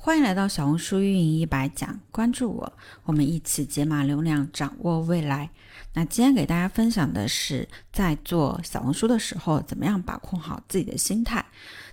[0.00, 5.50] 欢迎来到小红书运营一百讲，关注我，我们一起解码流量，掌握未来。
[5.92, 11.44] 那今天给大家分享的是，在做小红书的时候，怎么样把控好自己的心态。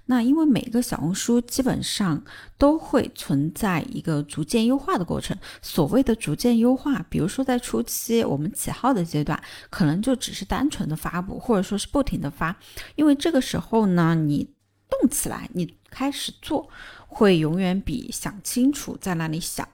[0.06, 2.24] 那因为每个小红书基本上
[2.60, 5.36] 都会存在一个逐渐优化的过程。
[5.64, 9.42] 所谓的逐渐优化，比如说在初期我们起号的阶段，
[9.72, 12.56] 可能就只是单纯的发布，或者说是不停的发，
[12.96, 14.48] 因为这个时候呢，你
[14.88, 16.70] 动起来，你开始做。
[17.08, 19.68] 会永远比想清楚在那里想，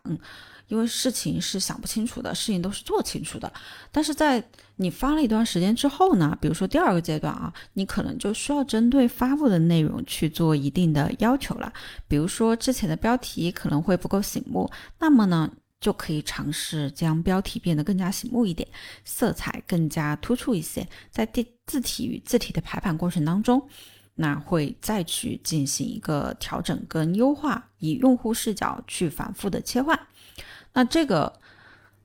[0.68, 3.52] 因为事情是想不清楚的，事情都是做清楚的。
[3.92, 4.44] 但是在
[4.78, 11.72] 你发了一段时间之后呢，比如说第二个阶段啊，你可能就需要针对发布的内容去做一定的要求了。
[12.08, 14.70] 比如说之前的标题可能会不够醒目，
[15.00, 18.68] 那么呢，就可以尝试将标题变得更加醒目一点，
[19.04, 23.62] 色彩更加突出一些，在第字体与字体的排版过程当中。
[24.22, 30.00] 那会再去进行一个调整跟优化，以用户视角去反复的切换。
[30.74, 31.34] 那这个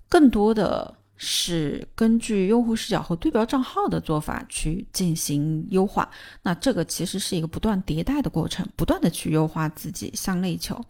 [0.09, 6.09] 更多的是根据用户视角和对标账号的做法去进行优化。
[6.43, 10.83] 那这个其实是一个不断迭代的过程，不断的去优化自己，向内求。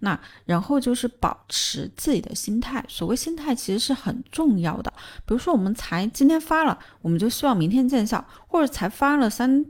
[0.00, 2.84] 那然后就是保持自己的心态。
[2.88, 4.92] 所谓心态其实是很重要的。
[5.24, 9.64] 比如说我们才今天发了，我们就希望明天见效，或者才发了三。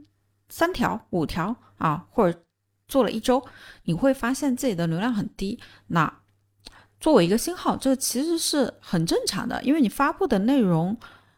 [0.52, 2.38] 三条、五条啊，或者
[2.86, 3.42] 做了一周，
[3.84, 5.58] 你会发现自己的流量很低。
[5.86, 6.20] 那
[7.00, 10.94] 作为一个新号，这其实是很正常的，因为你发布的内容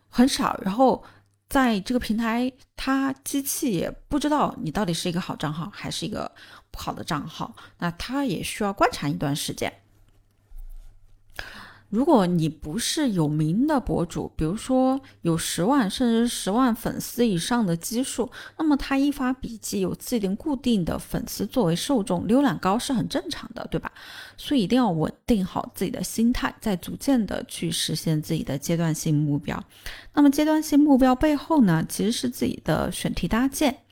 [0.09, 1.05] 很少，然后
[1.49, 6.29] 在这个平台，它机器也不知道你到底是一个好账号还是一个
[6.73, 9.73] 不好的账号，那它也需要观察一段时间。
[11.91, 23.93] 如果你不是有名的博主，比如说有十万甚至十万粉丝以上的基数，那么他一发笔记有自己固定的粉丝作为受众，浏览高是很正常的，对吧？
[24.37, 29.63] 所以一定要稳定好自己的心态，再逐渐的去实现自己的阶段性目标。
[30.15, 33.84] 那么阶段性目标背后呢，其实是自己的选题搭建。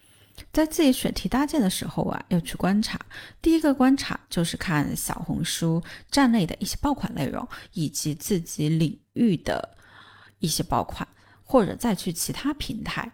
[0.53, 2.98] 在自己选题搭建的时候啊，要去观察。
[3.41, 9.76] 第一个观察就是看小红书站内的一些爆款内容，以及自己领域的
[10.41, 11.06] 一些爆款，
[11.43, 13.10] 或者再去其他平台，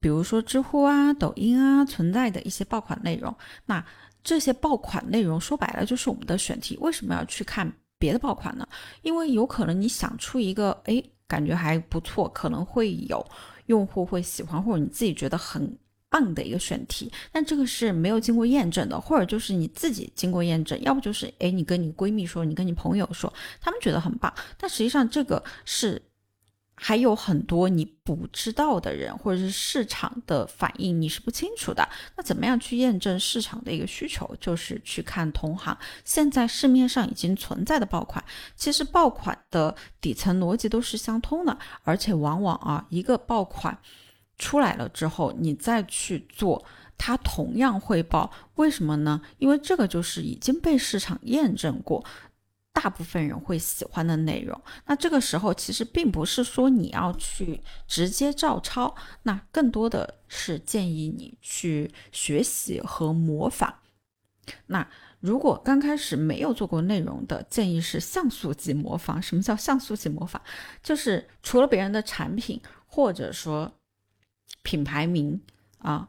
[0.00, 3.34] 比如说知乎啊、抖音啊存在的一些爆款内容。
[3.66, 3.84] 那
[4.24, 6.76] 这些爆款内容说白了就是我们的选题。
[6.80, 8.66] 为什么要去看别的爆款呢？
[9.02, 13.24] 因为有可能你想出一个，哎，感觉还不错，可能会有
[13.66, 15.78] 用户会喜欢，或者你自己觉得很。
[16.12, 26.02] 棒的一个选题，但这个是没有经过验证的，或者就是你自己经过验证，要不就是诶，你跟你闺蜜说，你跟你朋友说，他们觉得很棒，但实际上这个是
[26.74, 31.88] 还有很多你不知道的人，或者是市场的反应你是不清楚的。
[32.14, 34.36] 那怎么样去验证市场的一个需求？
[34.38, 35.74] 就是去看同行
[36.04, 38.22] 现在市面上已经存在的爆款，
[38.54, 43.78] 其实爆款的底层逻辑都是相通的，而且往往啊一个爆款。
[44.38, 46.64] 出来了之后，你再去做，
[46.98, 48.32] 它同样会爆。
[48.56, 49.20] 为什么呢？
[49.38, 52.04] 因为这个就是已经被市场验证过，
[52.72, 54.60] 大部分人会喜欢的内容。
[54.86, 63.72] 那这个时候其实并不是说你要去直接照抄，那更多的是建议你去学习和模仿。
[64.66, 64.88] 那
[65.20, 69.22] 如果刚开始没有做过内容的，建议是像素级模仿。
[69.22, 70.42] 什么叫像素级模仿？
[70.82, 73.72] 就是除了别人的产品，或者说。
[74.62, 75.40] 品牌名
[75.78, 76.08] 啊，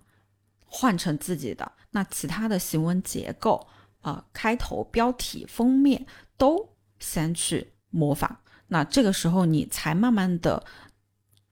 [0.65, 3.67] 换成自己的，那其他的行文结构
[4.01, 6.05] 啊，开头、标题、封面
[6.37, 6.69] 都
[6.99, 8.37] 先去模仿。
[8.67, 10.63] 那这个时候你才慢慢的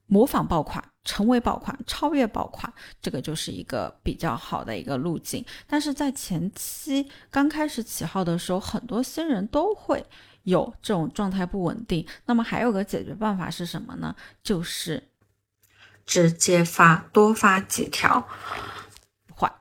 [0.08, 5.46] 模仿爆款，成为爆款，超越爆款，这个就是一个比较好的一个路径。
[5.68, 10.04] 但是在前期刚开始起号的时候，很多新人都会
[10.44, 12.06] 有这种状态不稳定。
[12.26, 14.16] 那么还有个解决办法是什么呢？
[14.42, 15.11] 就是。
[16.06, 18.28] 直接发多发几条，
[19.34, 19.52] 换。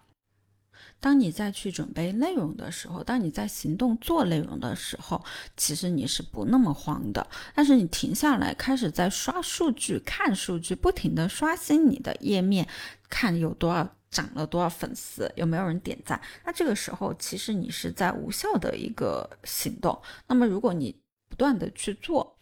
[0.98, 5.24] 当你再去准备内容的时候，当你在行动做内容的时候，
[5.56, 7.26] 其实你是不那么慌的。
[7.54, 12.68] 但是你停下来，开始在刷数据、看数据，不停的刷新你的页面，
[13.08, 16.20] 看有多少涨了多少粉丝，有没有人点赞。
[16.44, 20.02] 那这个时候，其实你是在无效的一个行动。
[20.26, 21.00] 那么如果你
[21.30, 22.36] 不断的去做，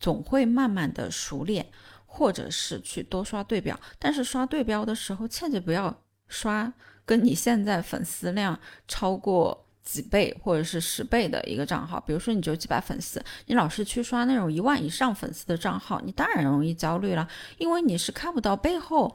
[0.00, 1.70] 总会慢慢的熟练。
[2.16, 5.92] 或者是去多刷对标，但是刷对标的时候，切记不要
[6.28, 6.72] 刷
[7.04, 8.56] 跟你现在粉丝量
[8.86, 12.00] 超过几倍或者是十倍的一个账号。
[12.06, 17.28] 比如说，你只有几百粉丝，你老是去刷那种一万以上粉丝的账号，你当然容易焦虑了，
[17.58, 19.12] 因为你是看不到背后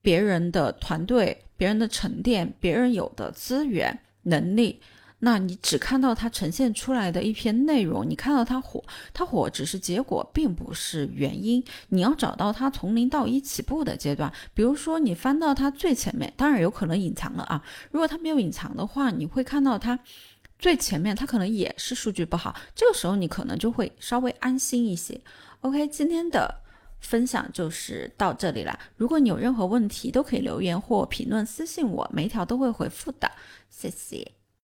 [0.00, 4.82] 别人的团队、别人的沉淀、别人有的资源能力。
[5.24, 8.82] 那你只看到它呈现出来的一篇内容，你看到它火，
[9.14, 11.62] 它火只是结果，并不是原因。
[11.90, 14.32] 你要找到它从零到一起步的阶段。
[14.52, 17.62] 比如说，你翻到它最前面，当然有可能隐藏了啊。
[17.92, 19.96] 如果它没有隐藏的话，你会看到它
[20.58, 22.56] 最前面，它可能也是数据不好。
[22.74, 25.20] 这个时候你可能就会稍微安心一些。
[25.60, 26.52] OK，今天的
[26.98, 28.76] 分享就是到这里了。
[28.96, 33.30] 如果你有任何问题，都可以留言或评论私信我，每一条都会回复的。
[33.70, 34.41] 谢谢。